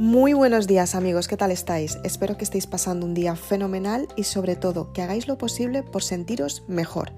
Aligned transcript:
Muy 0.00 0.32
buenos 0.32 0.66
días 0.66 0.94
amigos, 0.94 1.28
¿qué 1.28 1.36
tal 1.36 1.50
estáis? 1.50 1.98
Espero 2.04 2.38
que 2.38 2.44
estéis 2.44 2.66
pasando 2.66 3.04
un 3.04 3.12
día 3.12 3.36
fenomenal 3.36 4.08
y 4.16 4.24
sobre 4.24 4.56
todo 4.56 4.94
que 4.94 5.02
hagáis 5.02 5.28
lo 5.28 5.36
posible 5.36 5.82
por 5.82 6.02
sentiros 6.02 6.64
mejor. 6.68 7.12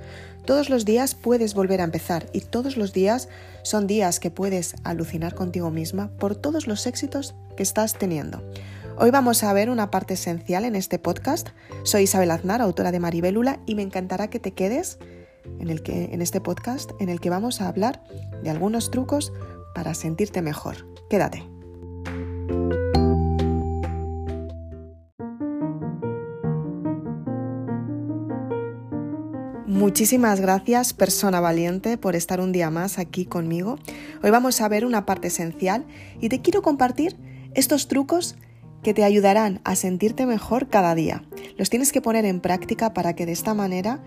Todos 0.46 0.68
los 0.68 0.84
días 0.84 1.14
puedes 1.14 1.54
volver 1.54 1.80
a 1.80 1.84
empezar 1.84 2.26
y 2.32 2.40
todos 2.40 2.76
los 2.76 2.92
días 2.92 3.28
son 3.62 3.86
días 3.86 4.18
que 4.18 4.32
puedes 4.32 4.74
alucinar 4.82 5.36
contigo 5.36 5.70
misma 5.70 6.10
por 6.18 6.34
todos 6.34 6.66
los 6.66 6.88
éxitos 6.88 7.36
que 7.56 7.62
estás 7.62 7.96
teniendo. 7.96 8.42
Hoy 8.98 9.12
vamos 9.12 9.44
a 9.44 9.52
ver 9.52 9.70
una 9.70 9.92
parte 9.92 10.14
esencial 10.14 10.64
en 10.64 10.74
este 10.74 10.98
podcast. 10.98 11.50
Soy 11.84 12.02
Isabel 12.02 12.32
Aznar, 12.32 12.60
autora 12.60 12.90
de 12.90 12.98
Maribélula, 12.98 13.60
y 13.64 13.76
me 13.76 13.82
encantará 13.82 14.28
que 14.28 14.40
te 14.40 14.54
quedes 14.54 14.98
en, 15.60 15.70
el 15.70 15.84
que, 15.84 16.06
en 16.06 16.20
este 16.20 16.40
podcast 16.40 16.90
en 16.98 17.10
el 17.10 17.20
que 17.20 17.30
vamos 17.30 17.60
a 17.60 17.68
hablar 17.68 18.02
de 18.42 18.50
algunos 18.50 18.90
trucos 18.90 19.32
para 19.72 19.94
sentirte 19.94 20.42
mejor. 20.42 20.78
Quédate. 21.08 21.51
Muchísimas 29.92 30.40
gracias, 30.40 30.94
persona 30.94 31.38
valiente, 31.38 31.98
por 31.98 32.16
estar 32.16 32.40
un 32.40 32.50
día 32.50 32.70
más 32.70 32.98
aquí 32.98 33.26
conmigo. 33.26 33.78
Hoy 34.22 34.30
vamos 34.30 34.62
a 34.62 34.68
ver 34.68 34.86
una 34.86 35.04
parte 35.04 35.28
esencial 35.28 35.84
y 36.18 36.30
te 36.30 36.40
quiero 36.40 36.62
compartir 36.62 37.14
estos 37.52 37.88
trucos 37.88 38.36
que 38.82 38.94
te 38.94 39.04
ayudarán 39.04 39.60
a 39.64 39.76
sentirte 39.76 40.24
mejor 40.24 40.70
cada 40.70 40.94
día. 40.94 41.24
Los 41.58 41.68
tienes 41.68 41.92
que 41.92 42.00
poner 42.00 42.24
en 42.24 42.40
práctica 42.40 42.94
para 42.94 43.14
que 43.14 43.26
de 43.26 43.32
esta 43.32 43.52
manera 43.52 44.02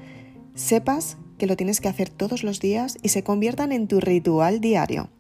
sepas 0.55 1.17
que 1.37 1.45
lo 1.45 1.55
tienes 1.55 1.81
que 1.81 1.87
hacer 1.87 2.09
todos 2.09 2.41
los 2.41 2.59
días 2.59 2.97
y 3.03 3.09
se 3.09 3.23
conviertan 3.23 3.71
en 3.71 3.87
tu 3.87 3.99
ritual 3.99 4.61
diario. 4.61 5.11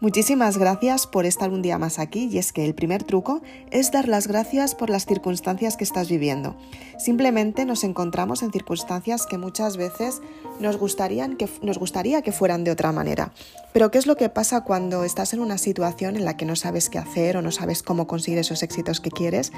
Muchísimas 0.00 0.58
gracias 0.58 1.06
por 1.06 1.24
estar 1.24 1.50
un 1.50 1.62
día 1.62 1.78
más 1.78 1.98
aquí 1.98 2.28
y 2.30 2.38
es 2.38 2.52
que 2.52 2.64
el 2.64 2.74
primer 2.74 3.04
truco 3.04 3.42
es 3.70 3.92
dar 3.92 4.08
las 4.08 4.26
gracias 4.26 4.74
por 4.74 4.90
las 4.90 5.06
circunstancias 5.06 5.76
que 5.76 5.84
estás 5.84 6.08
viviendo. 6.08 6.56
Simplemente 6.98 7.64
nos 7.64 7.84
encontramos 7.84 8.42
en 8.42 8.50
circunstancias 8.52 9.24
que 9.24 9.38
muchas 9.38 9.76
veces 9.76 10.20
nos, 10.58 10.76
gustarían 10.78 11.36
que, 11.36 11.48
nos 11.62 11.78
gustaría 11.78 12.22
que 12.22 12.32
fueran 12.32 12.64
de 12.64 12.72
otra 12.72 12.90
manera. 12.92 13.32
Pero 13.72 13.90
¿qué 13.90 13.98
es 13.98 14.06
lo 14.06 14.16
que 14.16 14.28
pasa 14.28 14.62
cuando 14.62 15.04
estás 15.04 15.32
en 15.32 15.40
una 15.40 15.58
situación 15.58 16.16
en 16.16 16.24
la 16.24 16.36
que 16.36 16.44
no 16.44 16.56
sabes 16.56 16.90
qué 16.90 16.98
hacer 16.98 17.36
o 17.36 17.42
no 17.42 17.52
sabes 17.52 17.82
cómo 17.82 18.06
conseguir 18.06 18.40
esos 18.40 18.62
éxitos 18.62 19.00
que 19.00 19.10
quieres 19.10 19.52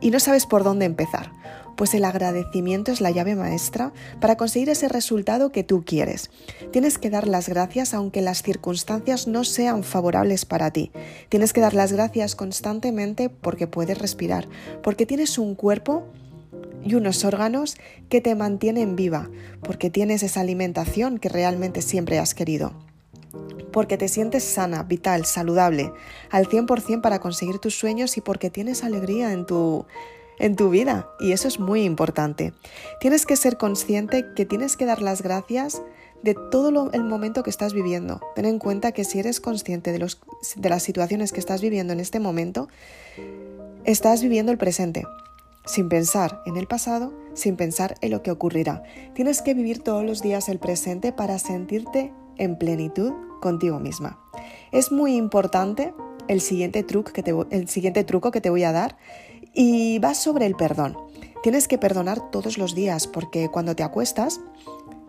y 0.00 0.10
no 0.10 0.20
sabes 0.20 0.46
por 0.46 0.64
dónde 0.64 0.86
empezar? 0.86 1.30
pues 1.78 1.94
el 1.94 2.04
agradecimiento 2.04 2.90
es 2.90 3.00
la 3.00 3.12
llave 3.12 3.36
maestra 3.36 3.92
para 4.20 4.36
conseguir 4.36 4.68
ese 4.68 4.88
resultado 4.88 5.52
que 5.52 5.62
tú 5.62 5.84
quieres. 5.86 6.28
Tienes 6.72 6.98
que 6.98 7.08
dar 7.08 7.28
las 7.28 7.48
gracias 7.48 7.94
aunque 7.94 8.20
las 8.20 8.42
circunstancias 8.42 9.28
no 9.28 9.44
sean 9.44 9.84
favorables 9.84 10.44
para 10.44 10.72
ti. 10.72 10.90
Tienes 11.28 11.52
que 11.52 11.60
dar 11.60 11.74
las 11.74 11.92
gracias 11.92 12.34
constantemente 12.34 13.30
porque 13.30 13.68
puedes 13.68 13.96
respirar, 13.96 14.48
porque 14.82 15.06
tienes 15.06 15.38
un 15.38 15.54
cuerpo 15.54 16.08
y 16.84 16.96
unos 16.96 17.24
órganos 17.24 17.76
que 18.08 18.20
te 18.20 18.34
mantienen 18.34 18.96
viva, 18.96 19.30
porque 19.62 19.88
tienes 19.88 20.24
esa 20.24 20.40
alimentación 20.40 21.18
que 21.18 21.28
realmente 21.28 21.80
siempre 21.80 22.18
has 22.18 22.34
querido 22.34 22.87
porque 23.72 23.96
te 23.98 24.08
sientes 24.08 24.44
sana, 24.44 24.82
vital, 24.82 25.24
saludable, 25.24 25.92
al 26.30 26.48
100% 26.48 27.00
para 27.00 27.20
conseguir 27.20 27.58
tus 27.58 27.78
sueños 27.78 28.16
y 28.16 28.20
porque 28.20 28.50
tienes 28.50 28.84
alegría 28.84 29.32
en 29.32 29.46
tu, 29.46 29.86
en 30.38 30.56
tu 30.56 30.70
vida 30.70 31.08
y 31.20 31.32
eso 31.32 31.48
es 31.48 31.58
muy 31.60 31.82
importante. 31.82 32.52
Tienes 33.00 33.26
que 33.26 33.36
ser 33.36 33.56
consciente 33.56 34.24
que 34.34 34.46
tienes 34.46 34.76
que 34.76 34.86
dar 34.86 35.02
las 35.02 35.22
gracias 35.22 35.82
de 36.22 36.34
todo 36.34 36.90
el 36.92 37.04
momento 37.04 37.42
que 37.42 37.50
estás 37.50 37.72
viviendo. 37.72 38.20
Ten 38.34 38.44
en 38.44 38.58
cuenta 38.58 38.92
que 38.92 39.04
si 39.04 39.20
eres 39.20 39.40
consciente 39.40 39.92
de, 39.92 39.98
los, 39.98 40.20
de 40.56 40.68
las 40.68 40.82
situaciones 40.82 41.32
que 41.32 41.40
estás 41.40 41.60
viviendo 41.60 41.92
en 41.92 42.00
este 42.00 42.20
momento, 42.20 42.68
estás 43.84 44.22
viviendo 44.22 44.50
el 44.50 44.58
presente, 44.58 45.04
sin 45.64 45.88
pensar 45.88 46.42
en 46.46 46.56
el 46.56 46.66
pasado, 46.66 47.12
sin 47.34 47.56
pensar 47.56 47.94
en 48.00 48.10
lo 48.10 48.22
que 48.22 48.32
ocurrirá. 48.32 48.82
Tienes 49.14 49.42
que 49.42 49.54
vivir 49.54 49.82
todos 49.82 50.04
los 50.04 50.20
días 50.20 50.48
el 50.48 50.58
presente 50.58 51.12
para 51.12 51.38
sentirte 51.38 52.12
en 52.38 52.56
plenitud 52.56 53.12
contigo 53.40 53.78
misma. 53.78 54.18
Es 54.72 54.92
muy 54.92 55.16
importante 55.16 55.94
el 56.28 56.40
siguiente, 56.40 56.82
truco 56.82 57.12
que 57.12 57.22
te, 57.22 57.34
el 57.50 57.68
siguiente 57.68 58.04
truco 58.04 58.30
que 58.30 58.40
te 58.40 58.50
voy 58.50 58.64
a 58.64 58.72
dar 58.72 58.96
y 59.54 59.98
va 59.98 60.14
sobre 60.14 60.46
el 60.46 60.54
perdón. 60.54 60.96
Tienes 61.42 61.68
que 61.68 61.78
perdonar 61.78 62.30
todos 62.30 62.58
los 62.58 62.74
días 62.74 63.06
porque 63.06 63.48
cuando 63.48 63.74
te 63.74 63.82
acuestas, 63.82 64.40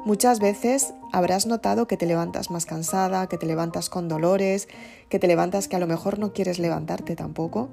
muchas 0.05 0.39
veces 0.39 0.93
habrás 1.11 1.45
notado 1.45 1.87
que 1.87 1.97
te 1.97 2.05
levantas 2.05 2.51
más 2.51 2.65
cansada, 2.65 3.27
que 3.27 3.37
te 3.37 3.45
levantas 3.45 3.89
con 3.89 4.07
dolores, 4.07 4.67
que 5.09 5.19
te 5.19 5.27
levantas 5.27 5.67
que 5.67 5.75
a 5.75 5.79
lo 5.79 5.87
mejor 5.87 6.19
no 6.19 6.33
quieres 6.33 6.59
levantarte 6.59 7.15
tampoco 7.15 7.69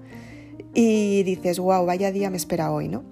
y 0.75 1.23
dices, 1.23 1.59
wow, 1.59 1.87
vaya 1.87 2.13
día 2.13 2.31
me 2.31 2.37
espera 2.37 2.71
hoy, 2.71 2.89
¿no? 2.89 3.03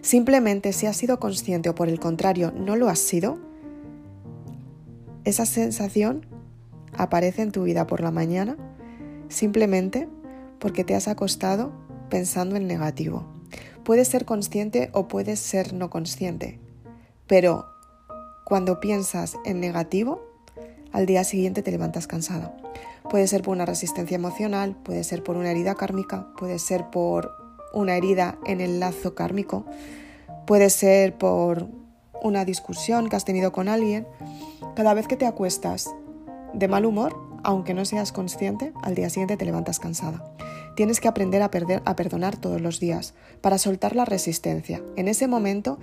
Simplemente 0.00 0.72
si 0.72 0.86
has 0.86 0.96
sido 0.96 1.20
consciente 1.20 1.68
o 1.68 1.74
por 1.74 1.88
el 1.88 2.00
contrario 2.00 2.52
no 2.52 2.74
lo 2.76 2.88
has 2.88 2.98
sido, 2.98 3.38
esa 5.24 5.46
sensación 5.46 6.26
aparece 6.96 7.42
en 7.42 7.52
tu 7.52 7.64
vida 7.64 7.86
por 7.86 8.00
la 8.00 8.10
mañana 8.10 8.56
simplemente 9.28 10.08
porque 10.58 10.84
te 10.84 10.94
has 10.94 11.08
acostado 11.08 11.72
pensando 12.08 12.56
en 12.56 12.66
negativo. 12.66 13.24
Puedes 13.84 14.08
ser 14.08 14.24
consciente 14.24 14.90
o 14.92 15.08
puedes 15.08 15.40
ser 15.40 15.72
no 15.72 15.90
consciente, 15.90 16.60
pero 17.26 17.66
cuando 18.44 18.80
piensas 18.80 19.36
en 19.44 19.60
negativo, 19.60 20.22
al 20.92 21.06
día 21.06 21.24
siguiente 21.24 21.62
te 21.62 21.70
levantas 21.70 22.06
cansada. 22.06 22.54
Puede 23.10 23.26
ser 23.26 23.42
por 23.42 23.54
una 23.54 23.66
resistencia 23.66 24.14
emocional, 24.14 24.76
puede 24.84 25.04
ser 25.04 25.22
por 25.24 25.36
una 25.36 25.50
herida 25.50 25.74
kármica, 25.74 26.28
puede 26.38 26.58
ser 26.58 26.90
por 26.90 27.32
una 27.72 27.96
herida 27.96 28.38
en 28.46 28.60
el 28.60 28.78
lazo 28.78 29.14
kármico, 29.14 29.64
puede 30.46 30.70
ser 30.70 31.16
por 31.16 31.68
una 32.22 32.44
discusión 32.44 33.08
que 33.08 33.16
has 33.16 33.24
tenido 33.24 33.52
con 33.52 33.68
alguien. 33.68 34.06
Cada 34.74 34.94
vez 34.94 35.08
que 35.08 35.16
te 35.16 35.26
acuestas 35.26 35.94
de 36.54 36.68
mal 36.68 36.86
humor, 36.86 37.16
aunque 37.42 37.74
no 37.74 37.84
seas 37.84 38.12
consciente, 38.12 38.72
al 38.82 38.94
día 38.94 39.10
siguiente 39.10 39.36
te 39.36 39.44
levantas 39.44 39.78
cansada. 39.78 40.24
Tienes 40.76 41.00
que 41.00 41.08
aprender 41.08 41.42
a, 41.42 41.50
perder, 41.50 41.82
a 41.84 41.96
perdonar 41.96 42.36
todos 42.36 42.60
los 42.60 42.80
días 42.80 43.14
para 43.40 43.58
soltar 43.58 43.94
la 43.94 44.04
resistencia. 44.04 44.82
En 44.96 45.08
ese 45.08 45.28
momento 45.28 45.78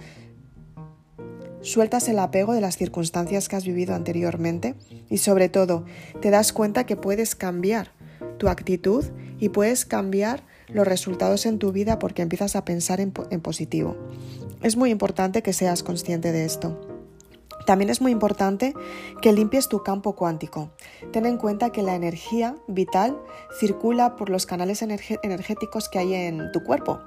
sueltas 1.61 2.07
el 2.07 2.19
apego 2.19 2.53
de 2.53 2.61
las 2.61 2.77
circunstancias 2.77 3.49
que 3.49 3.55
has 3.55 3.65
vivido 3.65 3.93
anteriormente 3.93 4.75
y 5.09 5.17
sobre 5.17 5.49
todo 5.49 5.85
te 6.21 6.31
das 6.31 6.53
cuenta 6.53 6.85
que 6.85 6.95
puedes 6.95 7.35
cambiar 7.35 7.91
tu 8.37 8.47
actitud 8.47 9.05
y 9.39 9.49
puedes 9.49 9.85
cambiar 9.85 10.43
los 10.71 10.87
resultados 10.87 11.45
en 11.45 11.59
tu 11.59 11.71
vida 11.71 11.99
porque 11.99 12.21
empiezas 12.21 12.55
a 12.55 12.65
pensar 12.65 12.99
en, 12.99 13.11
positivo. 13.11 13.95
Es 14.61 14.77
muy 14.77 14.91
importante 14.91 15.41
que 15.41 15.53
seas 15.53 15.83
consciente 15.83 16.31
de 16.31 16.45
esto. 16.45 16.79
También 17.65 17.89
es 17.89 18.01
muy 18.01 18.11
importante 18.11 18.73
que 19.21 19.33
limpies 19.33 19.69
tu 19.69 19.83
campo 19.83 20.15
cuántico. 20.15 20.71
Ten 21.11 21.25
en 21.25 21.37
cuenta 21.37 21.71
que 21.71 21.83
la 21.83 21.95
energía 21.95 22.55
vital 22.67 23.19
circula 23.59 24.15
por 24.15 24.29
los 24.29 24.45
canales 24.45 24.81
energéticos 24.81 25.87
que 25.89 25.99
hay 25.99 26.13
en 26.13 26.51
tu 26.51 26.63
cuerpo 26.63 26.99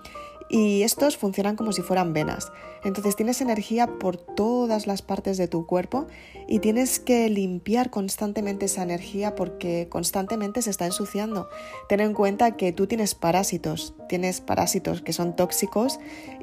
y 0.52 0.82
estos 0.82 1.16
funcionan 1.16 1.56
como 1.56 1.72
si 1.72 1.80
fueran 1.80 2.12
venas. 2.12 2.52
Entonces 2.84 3.16
tienes 3.16 3.40
energía 3.40 3.86
por 3.98 4.18
todas 4.18 4.86
las 4.86 5.00
partes 5.00 5.38
de 5.38 5.48
tu 5.48 5.66
cuerpo 5.66 6.06
y 6.46 6.58
tienes 6.58 7.00
que 7.00 7.30
limpiar 7.30 7.90
constantemente 7.90 8.66
esa 8.66 8.82
energía 8.82 9.34
porque 9.34 9.88
constantemente 9.88 10.60
se 10.60 10.68
está 10.68 10.84
ensuciando. 10.84 11.48
Ten 11.88 12.00
en 12.00 12.12
cuenta 12.12 12.56
que 12.56 12.70
tú 12.72 12.86
tienes 12.86 13.14
parásitos, 13.14 13.94
tienes 14.10 14.42
parásitos 14.42 15.00
que 15.00 15.14
son 15.14 15.34
tóxicos 15.36 15.98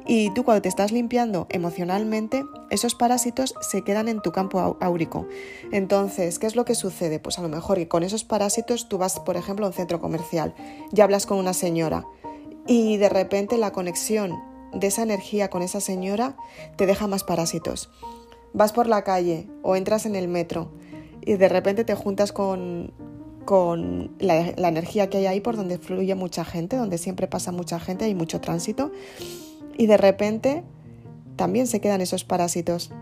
y 0.06 0.34
tú 0.34 0.44
cuando 0.44 0.62
te 0.62 0.68
estás 0.68 0.90
limpiando 0.90 1.46
emocionalmente, 1.48 2.44
esos 2.70 2.96
parásitos 2.96 3.54
se 3.60 3.82
quedan 3.82 4.08
en 4.08 4.22
tu 4.22 4.32
campo 4.32 4.76
áurico. 4.80 5.28
Entonces, 5.70 6.40
¿qué 6.40 6.48
es 6.48 6.56
lo 6.56 6.64
que 6.64 6.74
sucede? 6.74 7.20
Pues 7.20 7.38
a 7.38 7.42
lo 7.42 7.48
mejor 7.48 7.76
que 7.76 7.86
con 7.86 8.02
esos 8.02 8.24
parásitos 8.24 8.88
tú 8.88 8.98
vas, 8.98 9.20
por 9.20 9.36
ejemplo, 9.36 9.66
a 9.66 9.68
un 9.68 9.74
centro 9.74 10.00
comercial 10.00 10.52
y 10.92 11.00
hablas 11.00 11.26
con 11.26 11.38
una 11.38 11.52
señora 11.52 12.06
y 12.70 12.98
de 12.98 13.08
repente 13.08 13.58
la 13.58 13.72
conexión 13.72 14.40
de 14.72 14.86
esa 14.86 15.02
energía 15.02 15.50
con 15.50 15.62
esa 15.62 15.80
señora 15.80 16.36
te 16.76 16.86
deja 16.86 17.08
más 17.08 17.24
parásitos. 17.24 17.90
Vas 18.52 18.72
por 18.72 18.86
la 18.86 19.02
calle 19.02 19.48
o 19.62 19.74
entras 19.74 20.06
en 20.06 20.14
el 20.14 20.28
metro 20.28 20.70
y 21.20 21.32
de 21.34 21.48
repente 21.48 21.82
te 21.82 21.96
juntas 21.96 22.30
con, 22.30 22.92
con 23.44 24.12
la, 24.20 24.52
la, 24.56 24.68
energía 24.68 25.10
que 25.10 25.18
hay 25.18 25.26
ahí 25.26 25.40
por 25.40 25.56
donde 25.56 25.78
fluye 25.78 26.14
mucha 26.14 26.44
gente, 26.44 26.76
donde 26.76 26.96
siempre 26.96 27.26
pasa 27.26 27.50
mucha 27.50 27.80
gente, 27.80 28.04
hay 28.04 28.14
mucho 28.14 28.40
tránsito 28.40 28.92
y 29.76 29.88
de 29.88 29.96
repente 29.96 30.62
también 31.34 31.66
se 31.66 31.80
quedan 31.80 32.00
esos 32.00 32.22
parásitos. 32.22 32.92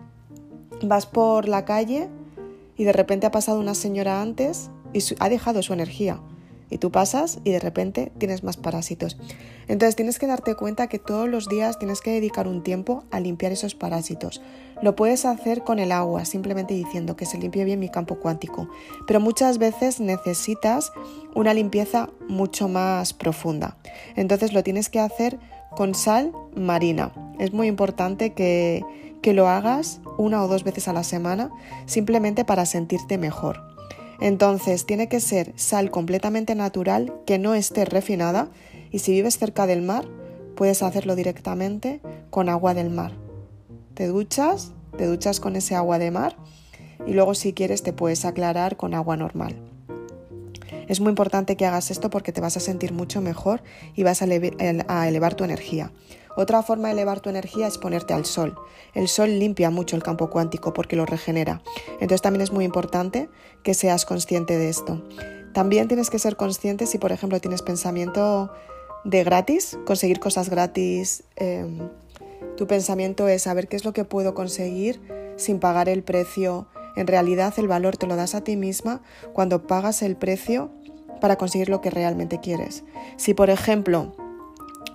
Vas 0.80 1.04
por 1.04 1.46
la 1.46 1.66
calle 1.66 2.08
y 2.78 2.84
de 2.84 2.94
repente 2.94 3.26
ha 3.26 3.30
pasado 3.30 3.60
una 3.60 3.74
señora 3.74 4.22
antes 4.22 4.70
y 4.94 5.00
ha 5.18 5.28
dejado 5.28 5.62
su 5.62 5.74
energía 5.74 6.22
y 6.70 6.78
tú 6.78 6.90
pasas 6.90 7.38
y 7.44 7.50
de 7.50 7.60
repente 7.60 8.12
tienes 8.18 8.42
más 8.42 8.56
parásitos. 8.56 9.16
Entonces 9.68 9.96
tienes 9.96 10.18
que 10.18 10.26
darte 10.26 10.54
cuenta 10.54 10.86
que 10.86 10.98
todos 10.98 11.28
los 11.28 11.48
días 11.48 11.78
tienes 11.78 12.00
que 12.00 12.12
dedicar 12.12 12.48
un 12.48 12.62
tiempo 12.62 13.04
a 13.10 13.20
limpiar 13.20 13.52
esos 13.52 13.74
parásitos. 13.74 14.40
Lo 14.80 14.94
puedes 14.94 15.24
hacer 15.24 15.64
con 15.64 15.78
el 15.78 15.92
agua, 15.92 16.24
simplemente 16.24 16.74
diciendo 16.74 17.16
que 17.16 17.26
se 17.26 17.38
limpie 17.38 17.64
bien 17.64 17.80
mi 17.80 17.88
campo 17.88 18.16
cuántico, 18.16 18.68
pero 19.06 19.20
muchas 19.20 19.58
veces 19.58 20.00
necesitas 20.00 20.92
una 21.34 21.52
limpieza 21.52 22.10
mucho 22.28 22.68
más 22.68 23.12
profunda. 23.12 23.76
Entonces 24.14 24.52
lo 24.52 24.62
tienes 24.62 24.88
que 24.88 25.00
hacer 25.00 25.38
con 25.76 25.94
sal 25.94 26.32
marina. 26.54 27.12
Es 27.38 27.52
muy 27.52 27.66
importante 27.66 28.32
que, 28.32 28.84
que 29.20 29.32
lo 29.32 29.48
hagas 29.48 30.00
una 30.16 30.42
o 30.42 30.48
dos 30.48 30.64
veces 30.64 30.88
a 30.88 30.92
la 30.92 31.04
semana, 31.04 31.50
simplemente 31.86 32.44
para 32.44 32.66
sentirte 32.66 33.18
mejor. 33.18 33.67
Entonces 34.20 34.86
tiene 34.86 35.08
que 35.08 35.20
ser 35.20 35.52
sal 35.56 35.90
completamente 35.90 36.54
natural, 36.54 37.12
que 37.26 37.38
no 37.38 37.54
esté 37.54 37.84
refinada, 37.84 38.48
y 38.90 39.00
si 39.00 39.12
vives 39.12 39.38
cerca 39.38 39.66
del 39.66 39.82
mar, 39.82 40.06
puedes 40.56 40.82
hacerlo 40.82 41.14
directamente 41.14 42.00
con 42.30 42.48
agua 42.48 42.74
del 42.74 42.90
mar. 42.90 43.12
Te 43.94 44.06
duchas, 44.06 44.72
te 44.96 45.06
duchas 45.06 45.40
con 45.40 45.56
ese 45.56 45.74
agua 45.74 45.98
de 45.98 46.10
mar 46.10 46.36
y 47.06 47.12
luego 47.12 47.34
si 47.34 47.52
quieres 47.52 47.82
te 47.82 47.92
puedes 47.92 48.24
aclarar 48.24 48.76
con 48.76 48.94
agua 48.94 49.16
normal. 49.16 49.56
Es 50.88 51.00
muy 51.00 51.10
importante 51.10 51.56
que 51.56 51.66
hagas 51.66 51.90
esto 51.90 52.10
porque 52.10 52.32
te 52.32 52.40
vas 52.40 52.56
a 52.56 52.60
sentir 52.60 52.92
mucho 52.92 53.20
mejor 53.20 53.62
y 53.94 54.02
vas 54.02 54.22
a, 54.22 54.24
elevar 54.26 55.34
tu 55.34 55.44
energía. 55.44 55.92
Otra 56.38 56.62
forma 56.62 56.86
de 56.86 56.94
elevar 56.94 57.18
tu 57.18 57.30
energía 57.30 57.66
es 57.66 57.78
ponerte 57.78 58.14
al 58.14 58.24
sol. 58.24 58.54
El 58.94 59.08
sol 59.08 59.40
limpia 59.40 59.70
mucho 59.70 59.96
el 59.96 60.04
campo 60.04 60.30
cuántico 60.30 60.72
porque 60.72 60.94
lo 60.94 61.04
regenera. 61.04 61.62
Entonces 61.94 62.22
también 62.22 62.42
es 62.42 62.52
muy 62.52 62.64
importante 62.64 63.28
que 63.64 63.74
seas 63.74 64.06
consciente 64.06 64.56
de 64.56 64.68
esto. 64.68 65.02
También 65.52 65.88
tienes 65.88 66.10
que 66.10 66.20
ser 66.20 66.36
consciente 66.36 66.86
si, 66.86 66.96
por 66.96 67.10
ejemplo, 67.10 67.40
tienes 67.40 67.62
pensamiento 67.62 68.52
de 69.02 69.24
gratis, 69.24 69.80
conseguir 69.84 70.20
cosas 70.20 70.48
gratis. 70.48 71.24
Em, 71.34 71.88
tu 72.56 72.68
pensamiento 72.68 73.26
es 73.26 73.42
saber 73.42 73.66
qué 73.66 73.74
es 73.74 73.84
lo 73.84 73.92
que 73.92 74.04
puedo 74.04 74.34
conseguir 74.34 75.00
sin 75.34 75.58
pagar 75.58 75.88
el 75.88 76.04
precio. 76.04 76.68
En 76.94 77.08
realidad 77.08 77.52
el 77.56 77.66
valor 77.66 77.96
te 77.96 78.06
lo 78.06 78.14
das 78.14 78.36
a 78.36 78.44
ti 78.44 78.54
misma 78.54 79.02
cuando 79.32 79.66
pagas 79.66 80.02
el 80.02 80.14
precio 80.14 80.70
para 81.20 81.34
conseguir 81.34 81.68
lo 81.68 81.80
que 81.80 81.90
realmente 81.90 82.38
quieres. 82.38 82.84
Si, 83.16 83.34
por 83.34 83.50
ejemplo, 83.50 84.14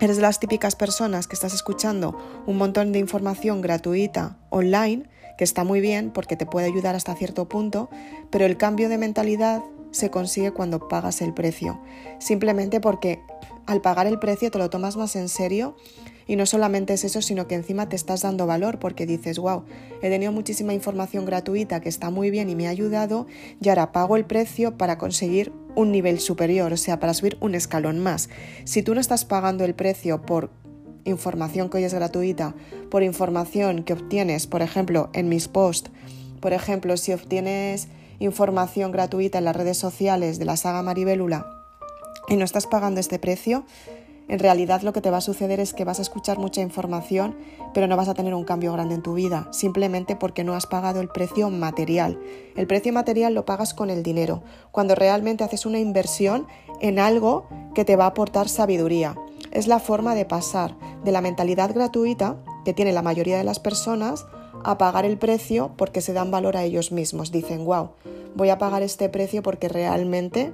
eres 0.04 0.18
de 0.18 0.22
las 0.22 0.40
típicas 0.40 0.76
personas 0.76 1.28
que 1.28 1.36
estás 1.36 1.54
escuchando 1.54 2.18
un 2.46 2.58
montón 2.58 2.92
de 2.92 3.00
información 3.00 3.62
gratuita 3.62 4.38
online, 4.50 5.10
que 5.38 5.44
está 5.44 5.64
muy 5.64 5.80
bien 5.80 6.12
porque 6.12 6.36
te 6.36 6.46
puede 6.46 6.68
ayudar 6.68 6.96
hasta 6.96 7.16
cierto 7.16 7.48
punto, 7.48 7.90
pero 8.30 8.46
el 8.46 8.58
cambio 8.58 8.90
de 8.90 8.98
mentalidad 8.98 9.64
se 9.92 10.10
consigue 10.10 10.52
cuando 10.52 10.88
pagas 10.88 11.22
el 11.22 11.34
precio. 11.34 11.80
Simplemente 12.20 12.82
porque 12.82 13.22
al 13.66 13.82
pagar 13.82 14.08
el 14.08 14.20
precio 14.20 14.52
te 14.52 14.58
lo 14.58 14.70
tomas 14.70 14.98
más 14.98 15.16
en 15.16 15.30
serio 15.30 15.78
y 16.28 16.36
no 16.36 16.46
solamente 16.46 16.94
es 16.94 17.04
eso, 17.04 17.22
sino 17.22 17.48
que 17.48 17.56
encima 17.56 17.88
te 17.90 17.96
estás 17.96 18.22
dando 18.22 18.46
valor 18.46 18.80
porque 18.80 19.06
dices, 19.06 19.40
wow, 19.40 19.64
he 20.02 20.10
tenido 20.10 20.32
muchísima 20.32 20.74
información 20.74 21.26
gratuita 21.26 21.80
que 21.80 21.90
está 21.90 22.10
muy 22.10 22.30
bien 22.30 22.50
y 22.50 22.56
me 22.56 22.68
ha 22.68 22.72
ayudado 22.72 23.28
y 23.62 23.70
ahora 23.70 23.92
pago 23.92 24.18
el 24.18 24.26
precio 24.26 24.78
para 24.78 24.98
conseguir 24.98 25.54
un 25.76 25.92
nivel 25.92 26.20
superior, 26.20 26.74
o 26.74 26.78
sea, 26.78 27.00
para 27.00 27.14
subir 27.14 27.38
un 27.40 27.56
escalón 27.56 28.00
más. 28.00 28.30
Si 28.66 28.84
tú 28.84 28.94
no 28.94 29.02
estás 29.02 29.26
pagando 29.26 29.66
el 29.66 29.76
precio 29.76 30.22
por 30.22 30.50
información 31.06 31.70
que 31.70 31.78
hoy 31.78 31.84
es 31.84 31.94
gratuita, 31.94 32.56
por 32.90 33.04
información 33.04 33.84
que 33.84 33.94
obtienes, 33.94 34.48
por 34.48 34.62
ejemplo, 34.62 35.10
en 35.14 35.30
mis 35.30 35.48
posts, 35.48 35.92
por 36.40 36.54
ejemplo, 36.54 36.98
si 36.98 37.14
obtienes 37.14 37.88
información 38.20 38.92
gratuita 38.92 39.38
en 39.38 39.46
las 39.46 39.56
redes 39.56 39.78
sociales 39.78 40.40
de 40.40 40.46
la 40.46 40.58
saga 40.58 40.82
Maribélula 40.82 41.46
y 42.28 42.36
no 42.36 42.46
estás 42.46 42.68
pagando 42.68 43.00
este 43.00 43.20
precio, 43.20 43.66
en 44.28 44.40
realidad 44.40 44.82
lo 44.82 44.94
que 44.94 45.02
te 45.02 45.12
va 45.12 45.18
a 45.18 45.22
suceder 45.22 45.60
es 45.60 45.74
que 45.74 45.84
vas 45.84 46.00
a 46.00 46.02
escuchar 46.02 46.40
mucha 46.40 46.62
información, 46.62 47.36
pero 47.74 47.88
no 47.88 47.98
vas 47.98 48.08
a 48.08 48.14
tener 48.14 48.34
un 48.34 48.46
cambio 48.46 48.72
grande 48.72 48.96
en 48.96 49.02
tu 49.02 49.14
vida, 49.14 49.48
simplemente 49.52 50.16
porque 50.16 50.44
no 50.44 50.54
has 50.54 50.66
pagado 50.66 51.02
el 51.02 51.10
precio 51.10 51.50
material. 51.50 52.20
El 52.56 52.68
precio 52.68 52.94
material 52.94 53.34
lo 53.34 53.46
pagas 53.46 53.74
con 53.74 53.90
el 53.90 54.02
dinero, 54.02 54.44
cuando 54.72 54.96
realmente 54.96 55.44
haces 55.44 55.66
una 55.66 55.80
inversión 55.80 56.48
en 56.80 57.00
algo 57.00 57.48
que 57.76 57.86
te 57.86 57.96
va 57.96 58.06
a 58.06 58.10
aportar 58.10 58.48
sabiduría. 58.48 59.16
Es 59.52 59.68
la 59.68 59.80
forma 59.80 60.16
de 60.16 60.26
pasar 60.26 60.76
de 61.04 61.12
la 61.12 61.22
mentalidad 61.22 61.74
gratuita 61.74 62.38
que 62.66 62.74
tiene 62.74 62.94
la 62.94 63.02
mayoría 63.02 63.38
de 63.38 63.44
las 63.44 63.60
personas 63.60 64.26
a 64.64 64.78
pagar 64.78 65.06
el 65.06 65.18
precio 65.18 65.74
porque 65.78 66.02
se 66.02 66.14
dan 66.14 66.32
valor 66.32 66.58
a 66.58 66.64
ellos 66.64 66.92
mismos. 66.92 67.32
Dicen, 67.32 67.66
wow, 67.66 67.92
voy 68.36 68.50
a 68.50 68.58
pagar 68.58 68.82
este 68.82 69.10
precio 69.10 69.44
porque 69.44 69.70
realmente 69.70 70.54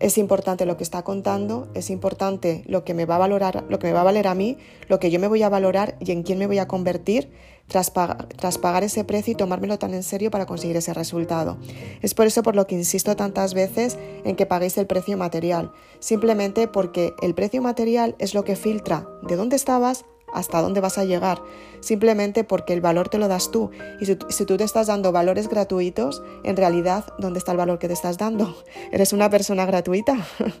es 0.00 0.18
importante 0.18 0.66
lo 0.66 0.76
que 0.76 0.82
está 0.82 1.02
contando, 1.02 1.68
es 1.74 1.90
importante 1.90 2.64
lo 2.66 2.84
que 2.84 2.94
me 2.94 3.04
va 3.04 3.16
a 3.16 3.18
valorar, 3.18 3.64
lo 3.68 3.78
que 3.78 3.86
me 3.86 3.92
va 3.92 4.00
a 4.00 4.04
valer 4.04 4.26
a 4.26 4.34
mí, 4.34 4.56
lo 4.88 4.98
que 4.98 5.10
yo 5.10 5.20
me 5.20 5.28
voy 5.28 5.42
a 5.42 5.48
valorar 5.48 5.96
y 6.00 6.10
en 6.10 6.22
quién 6.22 6.38
me 6.38 6.46
voy 6.46 6.58
a 6.58 6.66
convertir 6.66 7.30
tras, 7.68 7.92
tras 8.36 8.58
pagar 8.58 8.82
ese 8.82 9.04
precio 9.04 9.32
y 9.32 9.36
tomármelo 9.36 9.78
tan 9.78 9.94
en 9.94 10.02
serio 10.02 10.30
para 10.30 10.46
conseguir 10.46 10.76
ese 10.76 10.94
resultado. 10.94 11.58
Es 12.02 12.14
por 12.14 12.26
eso 12.26 12.42
por 12.42 12.56
lo 12.56 12.66
que 12.66 12.74
insisto 12.74 13.14
tantas 13.14 13.54
veces 13.54 13.98
en 14.24 14.36
que 14.36 14.46
paguéis 14.46 14.78
el 14.78 14.86
precio 14.86 15.16
material, 15.16 15.70
simplemente 16.00 16.66
porque 16.66 17.12
el 17.22 17.34
precio 17.34 17.62
material 17.62 18.16
es 18.18 18.34
lo 18.34 18.42
que 18.42 18.56
filtra 18.56 19.06
de 19.22 19.36
dónde 19.36 19.56
estabas 19.56 20.04
hasta 20.32 20.60
dónde 20.60 20.80
vas 20.80 20.98
a 20.98 21.04
llegar, 21.04 21.42
simplemente 21.80 22.44
porque 22.44 22.72
el 22.72 22.80
valor 22.80 23.08
te 23.08 23.18
lo 23.18 23.28
das 23.28 23.50
tú. 23.50 23.70
Y 24.00 24.06
si, 24.06 24.44
tú 24.44 24.56
te 24.56 24.64
estás 24.64 24.86
dando 24.86 25.12
valores 25.12 25.48
gratuitos, 25.48 26.22
en 26.44 26.56
realidad, 26.56 27.04
¿dónde 27.18 27.38
está 27.38 27.52
el 27.52 27.58
valor 27.58 27.78
que 27.78 27.88
te 27.88 27.94
estás 27.94 28.18
dando? 28.18 28.56
¿Eres 28.92 29.12
una 29.12 29.30
persona 29.30 29.66
gratuita? 29.66 30.16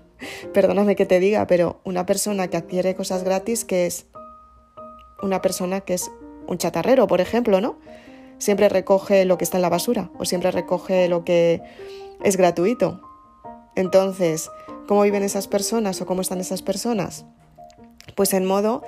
Perdóname 0.52 0.96
que 0.96 1.06
te 1.06 1.20
diga, 1.20 1.46
pero 1.46 1.80
una 1.84 2.06
persona 2.06 2.48
que 2.48 2.56
adquiere 2.56 2.94
cosas 2.94 3.24
gratis, 3.24 3.64
que 3.64 3.86
es 3.86 4.06
una 5.22 5.42
persona 5.42 5.80
que 5.80 5.94
es 5.94 6.10
un 6.46 6.58
chatarrero, 6.58 7.06
por 7.06 7.20
ejemplo, 7.20 7.60
¿no? 7.60 7.78
Siempre 8.38 8.68
recoge 8.68 9.24
lo 9.24 9.38
que 9.38 9.44
está 9.44 9.58
en 9.58 9.62
la 9.62 9.68
basura 9.68 10.10
o 10.18 10.24
siempre 10.24 10.50
recoge 10.50 11.08
lo 11.08 11.24
que 11.24 11.62
es 12.24 12.36
gratuito. 12.36 13.02
Entonces, 13.76 14.50
¿cómo 14.88 15.02
viven 15.02 15.22
esas 15.22 15.46
personas 15.46 16.00
o 16.00 16.06
cómo 16.06 16.22
están 16.22 16.40
esas 16.40 16.62
personas? 16.62 17.24
Pues 18.16 18.32
en 18.32 18.44
modo 18.44 18.82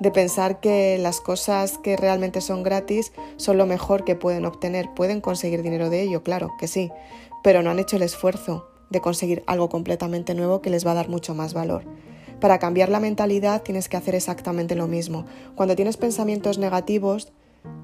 de 0.00 0.10
pensar 0.10 0.60
que 0.60 0.98
las 0.98 1.20
cosas 1.20 1.78
que 1.78 1.96
realmente 1.96 2.40
son 2.40 2.62
gratis 2.62 3.12
son 3.36 3.58
lo 3.58 3.66
mejor 3.66 4.04
que 4.04 4.16
pueden 4.16 4.44
obtener. 4.44 4.88
Pueden 4.94 5.20
conseguir 5.20 5.62
dinero 5.62 5.90
de 5.90 6.02
ello, 6.02 6.22
claro 6.22 6.50
que 6.58 6.68
sí, 6.68 6.90
pero 7.42 7.62
no 7.62 7.70
han 7.70 7.78
hecho 7.78 7.96
el 7.96 8.02
esfuerzo 8.02 8.68
de 8.90 9.00
conseguir 9.00 9.42
algo 9.46 9.68
completamente 9.68 10.34
nuevo 10.34 10.60
que 10.60 10.70
les 10.70 10.86
va 10.86 10.92
a 10.92 10.94
dar 10.94 11.08
mucho 11.08 11.34
más 11.34 11.54
valor. 11.54 11.84
Para 12.40 12.58
cambiar 12.58 12.88
la 12.88 13.00
mentalidad 13.00 13.62
tienes 13.62 13.88
que 13.88 13.96
hacer 13.96 14.14
exactamente 14.14 14.74
lo 14.74 14.86
mismo. 14.86 15.24
Cuando 15.54 15.76
tienes 15.76 15.96
pensamientos 15.96 16.58
negativos, 16.58 17.32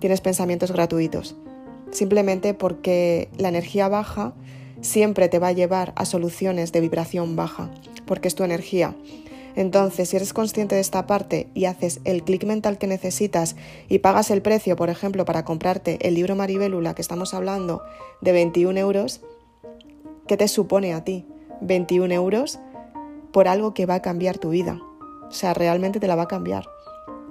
tienes 0.00 0.20
pensamientos 0.20 0.72
gratuitos. 0.72 1.36
Simplemente 1.90 2.54
porque 2.54 3.28
la 3.38 3.48
energía 3.48 3.88
baja 3.88 4.34
siempre 4.80 5.28
te 5.28 5.38
va 5.38 5.48
a 5.48 5.52
llevar 5.52 5.92
a 5.96 6.04
soluciones 6.04 6.72
de 6.72 6.80
vibración 6.80 7.36
baja, 7.36 7.70
porque 8.06 8.28
es 8.28 8.34
tu 8.34 8.44
energía. 8.44 8.94
Entonces, 9.56 10.08
si 10.08 10.16
eres 10.16 10.32
consciente 10.32 10.74
de 10.74 10.80
esta 10.80 11.06
parte 11.06 11.48
y 11.54 11.64
haces 11.64 12.00
el 12.04 12.22
clic 12.22 12.44
mental 12.44 12.78
que 12.78 12.86
necesitas 12.86 13.56
y 13.88 13.98
pagas 13.98 14.30
el 14.30 14.42
precio, 14.42 14.76
por 14.76 14.90
ejemplo, 14.90 15.24
para 15.24 15.44
comprarte 15.44 15.98
el 16.06 16.14
libro 16.14 16.36
Maribélula 16.36 16.94
que 16.94 17.02
estamos 17.02 17.34
hablando 17.34 17.82
de 18.20 18.32
21 18.32 18.78
euros, 18.78 19.20
¿qué 20.26 20.36
te 20.36 20.48
supone 20.48 20.94
a 20.94 21.04
ti? 21.04 21.26
21 21.60 22.12
euros 22.14 22.58
por 23.32 23.48
algo 23.48 23.74
que 23.74 23.86
va 23.86 23.96
a 23.96 24.02
cambiar 24.02 24.38
tu 24.38 24.50
vida. 24.50 24.80
O 25.28 25.32
sea, 25.32 25.54
realmente 25.54 26.00
te 26.00 26.08
la 26.08 26.16
va 26.16 26.22
a 26.22 26.28
cambiar. 26.28 26.64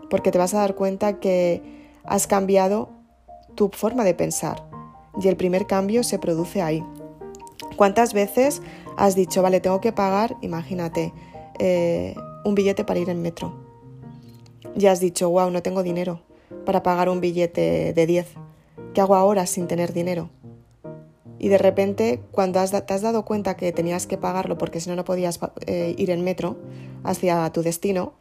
Porque 0.09 0.31
te 0.31 0.37
vas 0.37 0.53
a 0.53 0.59
dar 0.59 0.75
cuenta 0.75 1.19
que 1.19 1.61
has 2.03 2.27
cambiado 2.27 2.89
tu 3.55 3.69
forma 3.69 4.03
de 4.03 4.13
pensar. 4.13 4.63
Y 5.21 5.27
el 5.27 5.35
primer 5.35 5.67
cambio 5.67 6.03
se 6.03 6.19
produce 6.19 6.61
ahí. 6.61 6.83
¿Cuántas 7.75 8.13
veces 8.13 8.61
has 8.97 9.15
dicho, 9.15 9.41
vale, 9.41 9.59
tengo 9.59 9.79
que 9.79 9.91
pagar, 9.91 10.35
imagínate, 10.41 11.13
eh, 11.59 12.15
un 12.45 12.55
billete 12.55 12.83
para 12.83 12.99
ir 12.99 13.09
en 13.09 13.21
metro. 13.21 13.53
Ya 14.75 14.91
has 14.91 14.99
dicho, 14.99 15.29
wow, 15.29 15.51
no 15.51 15.61
tengo 15.61 15.83
dinero 15.83 16.21
para 16.65 16.83
pagar 16.83 17.09
un 17.09 17.19
billete 17.19 17.93
de 17.93 18.05
10. 18.07 18.27
¿Qué 18.93 19.01
hago 19.01 19.15
ahora 19.15 19.45
sin 19.45 19.67
tener 19.67 19.93
dinero? 19.93 20.29
Y 21.37 21.49
de 21.49 21.57
repente, 21.57 22.21
cuando 22.31 22.59
has, 22.59 22.71
te 22.71 22.93
has 22.93 23.01
dado 23.01 23.23
cuenta 23.23 23.55
que 23.55 23.71
tenías 23.71 24.07
que 24.07 24.17
pagarlo 24.17 24.57
porque 24.57 24.79
si 24.79 24.89
no, 24.89 24.95
no 24.95 25.05
podías 25.05 25.39
eh, 25.67 25.95
ir 25.97 26.09
en 26.09 26.23
metro 26.23 26.57
hacia 27.03 27.49
tu 27.51 27.61
destino 27.61 28.13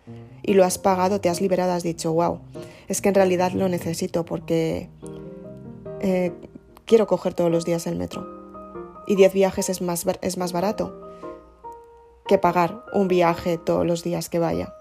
y 0.42 0.54
lo 0.54 0.64
has 0.64 0.78
pagado, 0.78 1.21
te 1.21 1.28
has 1.28 1.40
liberado, 1.40 1.73
has 1.73 1.83
dicho, 1.83 2.12
wow, 2.12 2.40
es 2.87 3.00
que 3.00 3.09
en 3.09 3.14
realidad 3.16 3.52
lo 3.52 3.68
necesito 3.68 4.25
porque 4.25 4.88
eh, 6.00 6.33
quiero 6.85 7.07
coger 7.07 7.35
todos 7.35 7.50
los 7.50 7.64
días 7.64 7.87
el 7.87 7.97
metro. 7.97 8.26
Y 9.07 9.16
10 9.16 9.33
viajes 9.33 9.68
es 9.68 9.80
más, 9.80 10.07
es 10.21 10.38
más 10.38 10.52
barato 10.52 11.08
que 12.29 12.39
pagar 12.39 12.85
un 12.93 13.09
viaje 13.09 13.59
todos 13.59 13.85
los 13.85 14.05
días 14.05 14.29
que 14.29 14.39
vaya. 14.39 14.73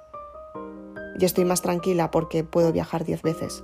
Y 1.20 1.26
estoy 1.26 1.46
más 1.46 1.64
tranquila 1.64 2.12
porque 2.12 2.44
puedo 2.44 2.72
viajar 2.72 3.04
diez 3.04 3.24
veces. 3.24 3.64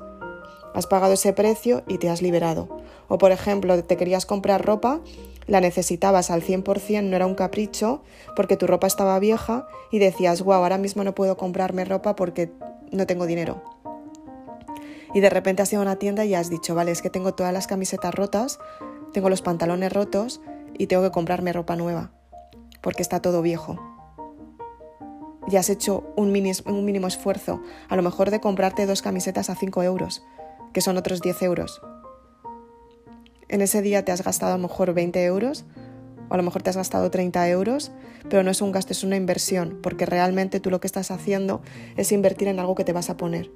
Has 0.74 0.88
pagado 0.88 1.14
ese 1.14 1.34
precio 1.34 1.84
y 1.88 2.00
te 2.00 2.10
has 2.10 2.24
liberado. 2.24 2.68
O 3.08 3.20
por 3.20 3.32
ejemplo, 3.32 3.84
te 3.84 3.96
querías 3.96 4.26
comprar 4.26 4.66
ropa, 4.66 5.02
la 5.46 5.62
necesitabas 5.62 6.32
al 6.32 6.42
100%, 6.42 7.04
no 7.04 7.16
era 7.16 7.28
un 7.28 7.36
capricho, 7.36 8.02
porque 8.36 8.58
tu 8.58 8.66
ropa 8.66 8.88
estaba 8.88 9.20
vieja 9.20 9.68
y 9.92 10.00
decías, 10.00 10.42
wow, 10.42 10.54
ahora 10.54 10.80
mismo 10.80 11.04
no 11.04 11.14
puedo 11.14 11.38
comprarme 11.38 11.86
ropa 11.86 12.16
porque 12.16 12.52
no 12.92 13.06
tengo 13.06 13.28
dinero. 13.28 13.62
Y 15.14 15.20
de 15.20 15.30
repente 15.30 15.62
has 15.62 15.72
ido 15.72 15.82
a 15.82 15.86
una 15.86 15.98
tienda 15.98 16.26
y 16.26 16.34
has 16.34 16.50
dicho, 16.50 16.74
vale, 16.74 16.92
es 16.92 17.04
que 17.04 17.12
tengo 17.12 17.36
todas 17.36 17.54
las 17.54 17.68
camisetas 17.68 18.16
rotas, 18.16 18.58
tengo 19.14 19.30
los 19.30 19.44
pantalones 19.44 19.94
rotos 19.94 20.42
y 20.76 20.88
tengo 20.88 21.04
que 21.04 21.12
comprarme 21.12 21.54
ropa 21.54 21.76
nueva, 21.76 22.12
porque 22.84 23.02
está 23.02 23.22
todo 23.22 23.42
viejo. 23.42 23.80
Y 25.48 25.56
has 25.56 25.72
hecho 25.72 26.14
un, 26.16 26.32
mínimo 26.32 27.08
esfuerzo, 27.08 27.62
a 27.90 27.96
lo 27.96 28.04
mejor 28.04 28.30
de 28.30 28.40
comprarte 28.40 28.86
dos 28.86 29.02
camisetas 29.02 29.50
a 29.50 29.56
5 29.56 29.82
euros, 29.82 30.24
que 30.74 30.82
son 30.82 30.98
otros 30.98 31.22
10 31.22 31.42
euros 31.42 31.82
en 33.54 33.62
ese 33.62 33.84
día 33.84 34.04
te 34.04 34.12
has 34.12 34.24
gastado 34.24 34.54
a 34.54 34.58
lo 34.58 34.68
mejor 34.68 34.96
20 34.96 35.24
euros 35.26 35.66
o 36.28 36.34
a 36.34 36.38
lo 36.38 36.44
mejor 36.44 36.64
te 36.64 36.72
has 36.72 36.78
gastado 36.78 37.12
30 37.12 37.48
euros, 37.50 37.92
pero 38.28 38.42
no 38.42 38.50
es 38.50 38.62
un 38.62 38.72
gasto, 38.72 38.94
es 38.94 39.04
una 39.04 39.16
inversión, 39.16 39.78
porque 39.84 40.08
realmente 40.08 40.60
tú 40.60 40.72
lo 40.72 40.80
que 40.80 40.88
estás 40.88 41.12
haciendo 41.12 41.62
es 41.96 42.12
invertir 42.12 42.48
en 42.48 42.60
algo 42.60 42.74
que 42.74 42.84
te 42.84 42.94
vas 42.94 43.12
a 43.12 43.18
poner 43.18 43.52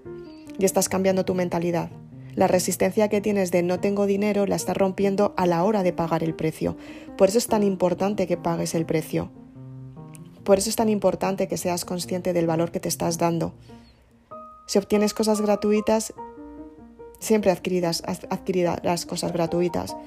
y 0.59 0.65
estás 0.65 0.87
cambiando 0.87 1.25
tu 1.25 1.33
mentalidad. 1.33 1.89
La 2.37 2.45
resistencia 2.45 3.09
que 3.09 3.19
tienes 3.19 3.49
de 3.49 3.63
no 3.63 3.79
tengo 3.79 4.05
dinero 4.05 4.45
la 4.45 4.57
estás 4.57 4.77
rompiendo 4.77 5.33
a 5.37 5.47
la 5.47 5.63
hora 5.63 5.81
de 5.81 5.91
pagar 5.91 6.23
el 6.23 6.35
precio. 6.35 6.77
Por 7.17 7.29
eso 7.29 7.39
es 7.39 7.47
tan 7.47 7.63
importante 7.63 8.27
que 8.27 8.37
pagues 8.37 8.75
el 8.75 8.85
precio. 8.85 9.31
Por 10.43 10.59
eso 10.59 10.69
es 10.69 10.75
tan 10.75 10.87
importante 10.87 11.47
que 11.47 11.57
seas 11.57 11.83
consciente 11.83 12.33
del 12.33 12.45
valor 12.45 12.69
que 12.69 12.79
te 12.79 12.89
estás 12.89 13.17
dando. 13.17 13.55
Si 14.67 14.77
obtienes 14.77 15.15
cosas 15.15 15.41
gratuitas, 15.41 16.13
siempre 17.17 17.49
adquiridas, 17.49 18.03
las 18.83 19.07
cosas 19.07 19.33
gratuitas. 19.33 19.97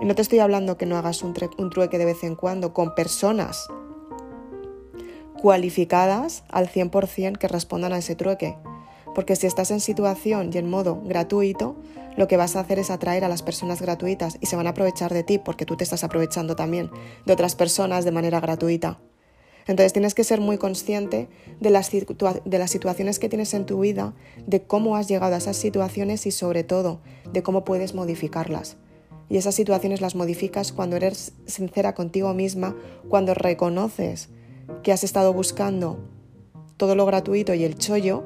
Y 0.00 0.06
no 0.06 0.16
te 0.16 0.22
estoy 0.22 0.40
hablando 0.40 0.76
que 0.76 0.86
no 0.86 0.96
hagas 0.96 1.22
un, 1.22 1.34
un 1.56 1.70
trueque 1.70 1.98
de 1.98 2.04
vez 2.04 2.24
en 2.24 2.34
cuando 2.34 2.74
con 2.74 2.96
personas 2.96 3.68
cualificadas 5.40 6.42
al 6.48 6.68
100% 6.68 7.38
que 7.38 7.46
respondan 7.46 7.92
a 7.92 7.98
ese 7.98 8.16
trueque. 8.16 8.56
Porque 9.14 9.36
si 9.36 9.46
estás 9.46 9.70
en 9.70 9.80
situación 9.80 10.50
y 10.52 10.58
en 10.58 10.70
modo 10.70 11.00
gratuito, 11.04 11.76
lo 12.16 12.28
que 12.28 12.36
vas 12.36 12.56
a 12.56 12.60
hacer 12.60 12.78
es 12.78 12.90
atraer 12.90 13.24
a 13.24 13.28
las 13.28 13.42
personas 13.42 13.80
gratuitas 13.80 14.38
y 14.40 14.46
se 14.46 14.56
van 14.56 14.66
a 14.66 14.70
aprovechar 14.70 15.12
de 15.12 15.22
ti 15.22 15.38
porque 15.38 15.66
tú 15.66 15.76
te 15.76 15.84
estás 15.84 16.04
aprovechando 16.04 16.56
también 16.56 16.90
de 17.26 17.32
otras 17.32 17.54
personas 17.54 18.04
de 18.04 18.12
manera 18.12 18.40
gratuita. 18.40 19.00
Entonces 19.66 19.92
tienes 19.92 20.14
que 20.14 20.24
ser 20.24 20.40
muy 20.40 20.58
consciente 20.58 21.28
de 21.60 21.70
las, 21.70 21.90
de 21.90 22.58
las 22.58 22.70
situaciones 22.70 23.18
que 23.18 23.28
tienes 23.28 23.54
en 23.54 23.64
tu 23.64 23.80
vida, 23.80 24.14
de 24.46 24.62
cómo 24.62 24.96
has 24.96 25.08
llegado 25.08 25.34
a 25.34 25.38
esas 25.38 25.56
situaciones 25.56 26.26
y 26.26 26.32
sobre 26.32 26.64
todo 26.64 27.00
de 27.32 27.42
cómo 27.42 27.64
puedes 27.64 27.94
modificarlas. 27.94 28.76
Y 29.28 29.36
esas 29.36 29.54
situaciones 29.54 30.00
las 30.00 30.14
modificas 30.14 30.72
cuando 30.72 30.96
eres 30.96 31.32
sincera 31.46 31.94
contigo 31.94 32.34
misma, 32.34 32.76
cuando 33.08 33.34
reconoces 33.34 34.28
que 34.82 34.92
has 34.92 35.04
estado 35.04 35.32
buscando 35.32 36.00
todo 36.76 36.96
lo 36.96 37.06
gratuito 37.06 37.54
y 37.54 37.64
el 37.64 37.78
chollo 37.78 38.24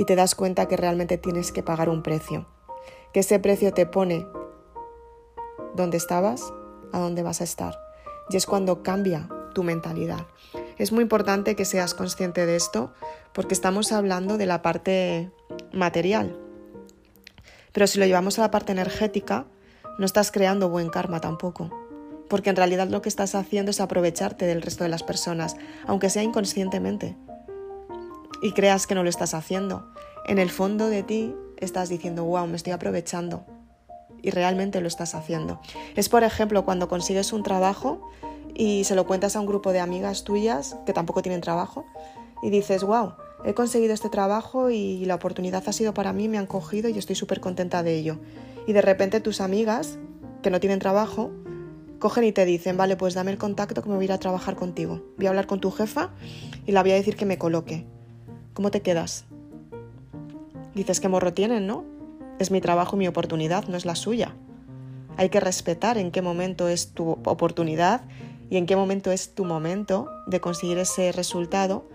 y 0.00 0.06
te 0.06 0.16
das 0.16 0.34
cuenta 0.34 0.66
que 0.66 0.78
realmente 0.78 1.18
tienes 1.18 1.52
que 1.52 1.62
pagar 1.62 1.90
un 1.90 2.02
precio. 2.02 2.46
Que 3.12 3.20
ese 3.20 3.38
precio 3.38 3.74
te 3.74 3.84
pone 3.84 4.26
donde 5.74 5.98
estabas 5.98 6.54
a 6.90 6.98
dónde 6.98 7.22
vas 7.22 7.42
a 7.42 7.44
estar. 7.44 7.78
Y 8.30 8.38
es 8.38 8.46
cuando 8.46 8.82
cambia 8.82 9.28
tu 9.52 9.62
mentalidad. 9.62 10.26
Es 10.78 10.90
muy 10.90 11.02
importante 11.02 11.54
que 11.54 11.66
seas 11.66 11.92
consciente 11.92 12.46
de 12.46 12.56
esto 12.56 12.94
porque 13.34 13.52
estamos 13.52 13.92
hablando 13.92 14.38
de 14.38 14.46
la 14.46 14.62
parte 14.62 15.30
material. 15.70 16.40
Pero 17.72 17.86
si 17.86 17.98
lo 17.98 18.06
llevamos 18.06 18.38
a 18.38 18.42
la 18.42 18.50
parte 18.50 18.72
energética, 18.72 19.48
no 19.98 20.06
estás 20.06 20.32
creando 20.32 20.70
buen 20.70 20.88
karma 20.88 21.20
tampoco. 21.20 21.68
Porque 22.30 22.48
en 22.48 22.56
realidad 22.56 22.88
lo 22.88 23.02
que 23.02 23.10
estás 23.10 23.34
haciendo 23.34 23.70
es 23.70 23.82
aprovecharte 23.82 24.46
del 24.46 24.62
resto 24.62 24.82
de 24.82 24.88
las 24.88 25.02
personas, 25.02 25.56
aunque 25.86 26.08
sea 26.08 26.22
inconscientemente. 26.22 27.18
Y 28.42 28.52
creas 28.52 28.86
que 28.86 28.94
no 28.94 29.02
lo 29.02 29.10
estás 29.10 29.34
haciendo. 29.34 29.92
En 30.26 30.38
el 30.38 30.50
fondo 30.50 30.88
de 30.88 31.02
ti 31.02 31.34
estás 31.58 31.88
diciendo, 31.88 32.24
wow, 32.24 32.46
me 32.46 32.56
estoy 32.56 32.72
aprovechando. 32.72 33.44
Y 34.22 34.30
realmente 34.30 34.80
lo 34.80 34.88
estás 34.88 35.14
haciendo. 35.14 35.60
Es 35.96 36.08
por 36.08 36.24
ejemplo 36.24 36.64
cuando 36.64 36.88
consigues 36.88 37.32
un 37.32 37.42
trabajo 37.42 38.10
y 38.54 38.84
se 38.84 38.94
lo 38.94 39.06
cuentas 39.06 39.36
a 39.36 39.40
un 39.40 39.46
grupo 39.46 39.72
de 39.72 39.80
amigas 39.80 40.24
tuyas 40.24 40.76
que 40.84 40.92
tampoco 40.92 41.22
tienen 41.22 41.40
trabajo 41.40 41.86
y 42.42 42.50
dices, 42.50 42.82
wow, 42.84 43.14
he 43.44 43.54
conseguido 43.54 43.94
este 43.94 44.08
trabajo 44.08 44.70
y 44.70 45.04
la 45.04 45.14
oportunidad 45.14 45.62
ha 45.66 45.72
sido 45.72 45.94
para 45.94 46.12
mí, 46.12 46.28
me 46.28 46.38
han 46.38 46.46
cogido 46.46 46.88
y 46.88 46.98
estoy 46.98 47.16
súper 47.16 47.40
contenta 47.40 47.82
de 47.82 47.96
ello. 47.96 48.18
Y 48.66 48.72
de 48.72 48.82
repente 48.82 49.20
tus 49.20 49.40
amigas, 49.40 49.98
que 50.42 50.50
no 50.50 50.60
tienen 50.60 50.78
trabajo, 50.78 51.30
cogen 51.98 52.24
y 52.24 52.32
te 52.32 52.44
dicen, 52.44 52.76
vale, 52.76 52.96
pues 52.96 53.14
dame 53.14 53.30
el 53.30 53.38
contacto 53.38 53.82
que 53.82 53.88
me 53.88 53.94
voy 53.94 54.04
a 54.04 54.06
ir 54.06 54.12
a 54.12 54.18
trabajar 54.18 54.56
contigo. 54.56 55.02
Voy 55.16 55.26
a 55.26 55.30
hablar 55.30 55.46
con 55.46 55.60
tu 55.60 55.70
jefa 55.70 56.10
y 56.66 56.72
la 56.72 56.82
voy 56.82 56.92
a 56.92 56.94
decir 56.94 57.16
que 57.16 57.26
me 57.26 57.38
coloque. 57.38 57.86
¿Cómo 58.60 58.70
te 58.70 58.82
quedas? 58.82 59.24
Dices, 60.74 61.00
¿qué 61.00 61.08
morro 61.08 61.32
tienen, 61.32 61.66
no? 61.66 61.82
Es 62.38 62.50
mi 62.50 62.60
trabajo 62.60 62.94
mi 62.94 63.08
oportunidad, 63.08 63.66
no 63.68 63.78
es 63.78 63.86
la 63.86 63.94
suya. 63.94 64.36
Hay 65.16 65.30
que 65.30 65.40
respetar 65.40 65.96
en 65.96 66.10
qué 66.10 66.20
momento 66.20 66.68
es 66.68 66.92
tu 66.92 67.12
oportunidad 67.24 68.02
y 68.50 68.58
en 68.58 68.66
qué 68.66 68.76
momento 68.76 69.12
es 69.12 69.34
tu 69.34 69.46
momento 69.46 70.10
de 70.26 70.42
conseguir 70.42 70.76
ese 70.76 71.10
resultado 71.10 71.88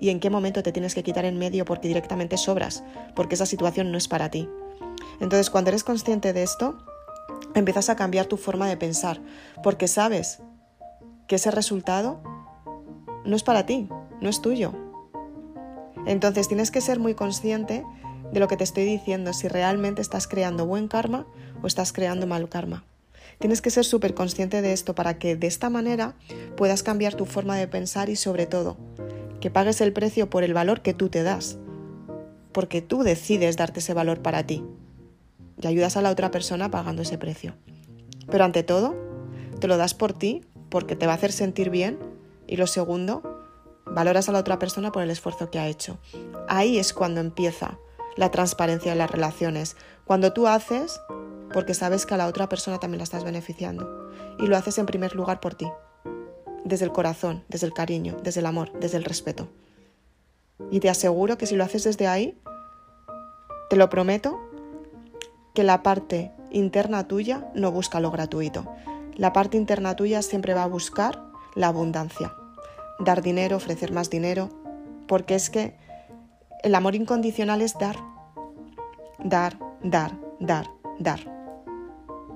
y 0.00 0.08
en 0.08 0.18
qué 0.18 0.30
momento 0.30 0.62
te 0.62 0.72
tienes 0.72 0.94
que 0.94 1.02
quitar 1.02 1.26
en 1.26 1.38
medio 1.38 1.66
porque 1.66 1.88
directamente 1.88 2.38
sobras, 2.38 2.82
porque 3.14 3.34
esa 3.34 3.44
situación 3.44 3.92
no 3.92 3.98
es 3.98 4.08
para 4.08 4.30
ti. 4.30 4.48
Entonces, 5.20 5.50
cuando 5.50 5.68
eres 5.68 5.84
consciente 5.84 6.32
de 6.32 6.42
esto, 6.42 6.78
empiezas 7.54 7.90
a 7.90 7.96
cambiar 7.96 8.24
tu 8.24 8.38
forma 8.38 8.66
de 8.66 8.78
pensar, 8.78 9.20
porque 9.62 9.88
sabes 9.88 10.38
que 11.26 11.34
ese 11.34 11.50
resultado 11.50 12.22
no 13.26 13.36
es 13.36 13.42
para 13.42 13.66
ti, 13.66 13.90
no 14.22 14.30
es 14.30 14.40
tuyo. 14.40 14.72
Entonces, 16.06 16.48
tienes 16.48 16.70
que 16.70 16.80
ser 16.80 16.98
muy 16.98 17.14
consciente 17.14 17.84
de 18.32 18.40
lo 18.40 18.48
que 18.48 18.56
te 18.56 18.64
estoy 18.64 18.84
diciendo, 18.84 19.32
si 19.32 19.48
realmente 19.48 20.00
estás 20.02 20.26
creando 20.26 20.66
buen 20.66 20.88
karma 20.88 21.26
o 21.62 21.66
estás 21.66 21.92
creando 21.92 22.26
mal 22.26 22.48
karma. 22.48 22.84
Tienes 23.38 23.60
que 23.60 23.70
ser 23.70 23.84
súper 23.84 24.14
consciente 24.14 24.62
de 24.62 24.72
esto 24.72 24.94
para 24.94 25.18
que 25.18 25.36
de 25.36 25.46
esta 25.46 25.70
manera 25.70 26.14
puedas 26.56 26.82
cambiar 26.82 27.14
tu 27.14 27.24
forma 27.26 27.56
de 27.56 27.68
pensar 27.68 28.08
y 28.08 28.16
sobre 28.16 28.46
todo 28.46 28.76
que 29.40 29.50
pagues 29.50 29.80
el 29.80 29.92
precio 29.92 30.30
por 30.30 30.44
el 30.44 30.54
valor 30.54 30.82
que 30.82 30.94
tú 30.94 31.08
te 31.08 31.24
das, 31.24 31.58
porque 32.52 32.80
tú 32.80 33.02
decides 33.02 33.56
darte 33.56 33.80
ese 33.80 33.94
valor 33.94 34.22
para 34.22 34.46
ti 34.46 34.64
y 35.60 35.66
ayudas 35.66 35.96
a 35.96 36.02
la 36.02 36.10
otra 36.10 36.30
persona 36.30 36.70
pagando 36.70 37.02
ese 37.02 37.18
precio. 37.18 37.54
Pero 38.30 38.44
ante 38.44 38.62
todo, 38.62 38.94
te 39.58 39.66
lo 39.66 39.76
das 39.76 39.94
por 39.94 40.12
ti 40.12 40.42
porque 40.68 40.94
te 40.94 41.06
va 41.06 41.12
a 41.12 41.16
hacer 41.16 41.32
sentir 41.32 41.70
bien 41.70 41.98
y 42.46 42.56
lo 42.56 42.66
segundo, 42.66 43.31
valoras 43.86 44.28
a 44.28 44.32
la 44.32 44.38
otra 44.38 44.58
persona 44.58 44.92
por 44.92 45.02
el 45.02 45.10
esfuerzo 45.10 45.50
que 45.50 45.58
ha 45.58 45.68
hecho. 45.68 45.98
Ahí 46.48 46.78
es 46.78 46.92
cuando 46.92 47.20
empieza 47.20 47.78
la 48.16 48.30
transparencia 48.30 48.92
en 48.92 48.98
las 48.98 49.10
relaciones, 49.10 49.76
cuando 50.04 50.32
tú 50.32 50.46
haces 50.46 51.00
porque 51.52 51.74
sabes 51.74 52.06
que 52.06 52.14
a 52.14 52.16
la 52.16 52.26
otra 52.26 52.48
persona 52.48 52.78
también 52.78 52.98
la 52.98 53.04
estás 53.04 53.24
beneficiando. 53.24 54.10
Y 54.38 54.46
lo 54.46 54.56
haces 54.56 54.78
en 54.78 54.86
primer 54.86 55.14
lugar 55.14 55.40
por 55.40 55.54
ti, 55.54 55.68
desde 56.64 56.84
el 56.84 56.92
corazón, 56.92 57.44
desde 57.48 57.66
el 57.66 57.72
cariño, 57.72 58.16
desde 58.22 58.40
el 58.40 58.46
amor, 58.46 58.72
desde 58.80 58.96
el 58.96 59.04
respeto. 59.04 59.48
Y 60.70 60.80
te 60.80 60.88
aseguro 60.88 61.38
que 61.38 61.46
si 61.46 61.56
lo 61.56 61.64
haces 61.64 61.84
desde 61.84 62.08
ahí, 62.08 62.40
te 63.68 63.76
lo 63.76 63.88
prometo, 63.88 64.40
que 65.54 65.64
la 65.64 65.82
parte 65.82 66.32
interna 66.50 67.06
tuya 67.06 67.50
no 67.54 67.70
busca 67.70 68.00
lo 68.00 68.10
gratuito. 68.10 68.66
La 69.16 69.32
parte 69.32 69.56
interna 69.56 69.96
tuya 69.96 70.22
siempre 70.22 70.54
va 70.54 70.64
a 70.64 70.68
buscar 70.68 71.22
la 71.54 71.68
abundancia. 71.68 72.34
Dar 73.04 73.22
dinero, 73.22 73.56
ofrecer 73.56 73.92
más 73.92 74.10
dinero, 74.10 74.48
porque 75.08 75.34
es 75.34 75.50
que 75.50 75.76
el 76.62 76.74
amor 76.74 76.94
incondicional 76.94 77.60
es 77.60 77.76
dar, 77.78 77.96
dar, 79.18 79.58
dar, 79.82 80.12
dar, 80.40 80.70
dar 80.98 81.20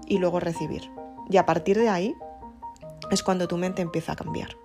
y 0.07 0.19
luego 0.19 0.41
recibir. 0.41 0.91
Y 1.31 1.37
a 1.37 1.47
partir 1.47 1.79
de 1.79 1.89
ahí 1.89 2.15
es 3.11 3.23
cuando 3.23 3.49
tu 3.49 3.57
mente 3.57 3.83
empieza 3.83 4.13
a 4.13 4.17
cambiar. 4.17 4.57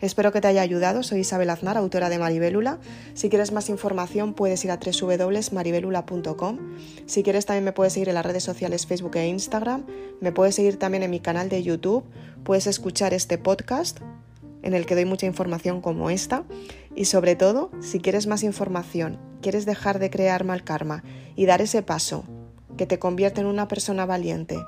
Espero 0.00 0.32
que 0.32 0.40
te 0.40 0.48
haya 0.48 0.62
ayudado. 0.62 1.04
Soy 1.04 1.20
Isabel 1.20 1.48
Aznar, 1.50 1.76
autora 1.76 2.08
de 2.08 2.18
Maribélula. 2.18 2.80
Si 3.14 3.28
quieres 3.28 3.52
más 3.52 3.68
información 3.68 4.34
puedes 4.34 4.64
ir 4.64 4.72
a 4.72 4.78
www.maribelula.com. 4.78 6.58
Si 7.06 7.22
quieres 7.22 7.46
también 7.46 7.64
me 7.64 7.72
puedes 7.72 7.92
seguir 7.92 8.08
en 8.08 8.16
las 8.16 8.26
redes 8.26 8.42
sociales 8.42 8.86
Facebook 8.86 9.16
e 9.16 9.28
Instagram. 9.28 9.86
Me 10.20 10.32
puedes 10.32 10.56
seguir 10.56 10.76
también 10.76 11.04
en 11.04 11.10
mi 11.10 11.20
canal 11.20 11.48
de 11.48 11.62
YouTube. 11.62 12.04
Puedes 12.42 12.66
escuchar 12.66 13.14
este 13.14 13.38
podcast 13.38 14.00
en 14.62 14.74
el 14.74 14.86
que 14.86 14.94
doy 14.94 15.04
mucha 15.04 15.26
información 15.26 15.80
como 15.80 16.10
esta. 16.10 16.44
Y 16.94 17.06
sobre 17.06 17.36
todo, 17.36 17.70
si 17.80 18.00
quieres 18.00 18.26
más 18.26 18.42
información, 18.42 19.18
quieres 19.40 19.66
dejar 19.66 19.98
de 19.98 20.10
crear 20.10 20.44
mal 20.44 20.64
karma 20.64 21.02
y 21.36 21.46
dar 21.46 21.60
ese 21.60 21.82
paso 21.82 22.24
que 22.76 22.86
te 22.86 22.98
convierte 22.98 23.40
en 23.40 23.46
una 23.46 23.68
persona 23.68 24.06
valiente. 24.06 24.58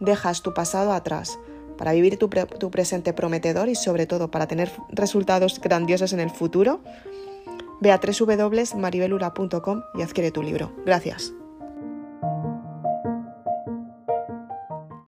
Dejas 0.00 0.42
tu 0.42 0.54
pasado 0.54 0.92
atrás 0.92 1.38
para 1.76 1.92
vivir 1.92 2.18
tu, 2.18 2.28
tu 2.28 2.70
presente 2.70 3.12
prometedor 3.12 3.68
y 3.68 3.74
sobre 3.74 4.06
todo 4.06 4.30
para 4.30 4.46
tener 4.46 4.70
resultados 4.90 5.60
grandiosos 5.60 6.12
en 6.12 6.20
el 6.20 6.30
futuro. 6.30 6.80
Ve 7.80 7.92
a 7.92 8.00
www.maribelura.com 8.00 9.82
y 9.94 10.02
adquiere 10.02 10.30
tu 10.30 10.42
libro. 10.42 10.72
Gracias. 10.84 11.32